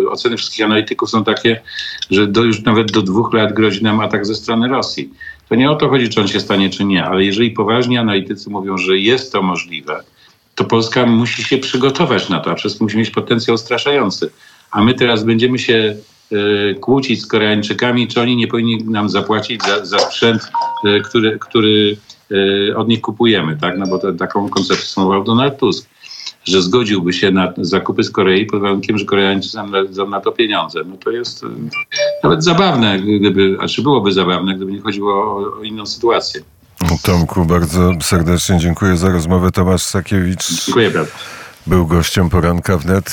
oceny 0.09 0.37
wszystkich 0.37 0.65
analityków 0.65 1.09
są 1.09 1.23
takie, 1.23 1.61
że 2.09 2.27
do, 2.27 2.43
już 2.43 2.63
nawet 2.63 2.91
do 2.91 3.01
dwóch 3.01 3.33
lat 3.33 3.53
grozi 3.53 3.83
nam 3.83 3.99
atak 3.99 4.25
ze 4.25 4.35
strony 4.35 4.67
Rosji. 4.67 5.09
To 5.49 5.55
nie 5.55 5.71
o 5.71 5.75
to 5.75 5.89
chodzi, 5.89 6.09
czy 6.09 6.21
on 6.21 6.27
się 6.27 6.39
stanie, 6.39 6.69
czy 6.69 6.85
nie, 6.85 7.05
ale 7.05 7.23
jeżeli 7.23 7.51
poważni 7.51 7.97
analitycy 7.97 8.49
mówią, 8.49 8.77
że 8.77 8.97
jest 8.97 9.31
to 9.31 9.41
możliwe, 9.41 10.03
to 10.55 10.65
Polska 10.65 11.05
musi 11.05 11.43
się 11.43 11.57
przygotować 11.57 12.29
na 12.29 12.39
to, 12.39 12.51
a 12.51 12.55
wszystko 12.55 12.83
musi 12.83 12.97
mieć 12.97 13.09
potencjał 13.09 13.57
straszający. 13.57 14.29
A 14.71 14.83
my 14.83 14.93
teraz 14.93 15.23
będziemy 15.23 15.59
się 15.59 15.95
y, 16.31 16.75
kłócić 16.81 17.21
z 17.21 17.27
Koreańczykami, 17.27 18.07
czy 18.07 18.21
oni 18.21 18.35
nie 18.35 18.47
powinni 18.47 18.77
nam 18.77 19.09
zapłacić 19.09 19.63
za, 19.63 19.85
za 19.85 19.99
sprzęt, 19.99 20.51
y, 20.85 21.01
który, 21.01 21.39
który 21.39 21.97
od 22.75 22.87
nich 22.87 23.01
kupujemy, 23.01 23.57
tak? 23.61 23.77
No 23.77 23.87
bo 23.87 24.13
taką 24.13 24.49
koncepcję 24.49 24.85
sformułował 24.85 25.23
Donald 25.23 25.57
Tusk 25.57 25.89
że 26.43 26.61
zgodziłby 26.61 27.13
się 27.13 27.31
na 27.31 27.53
zakupy 27.57 28.03
z 28.03 28.11
Korei 28.11 28.45
pod 28.45 28.61
warunkiem, 28.61 28.97
że 28.97 29.05
Koreańczycy 29.05 29.57
dadzą 29.71 30.09
na 30.09 30.21
to 30.21 30.31
pieniądze. 30.31 30.79
No 30.85 30.97
to 30.97 31.11
jest 31.11 31.43
e, 31.43 31.47
nawet 32.23 32.43
zabawne, 32.43 32.99
gdyby, 32.99 33.57
a 33.61 33.67
czy 33.67 33.81
byłoby 33.81 34.11
zabawne, 34.11 34.55
gdyby 34.55 34.71
nie 34.71 34.81
chodziło 34.81 35.13
o, 35.13 35.59
o 35.59 35.63
inną 35.63 35.85
sytuację. 35.85 36.41
Tomku, 37.03 37.45
bardzo 37.45 37.91
serdecznie 38.01 38.57
dziękuję 38.57 38.97
za 38.97 39.09
rozmowę. 39.09 39.51
Tomasz 39.51 39.81
Sakiewicz 39.81 40.65
dziękuję 40.65 40.91
bardzo. 40.91 41.11
był 41.67 41.87
gościem 41.87 42.29
poranka 42.29 42.77
wnet. 42.77 43.05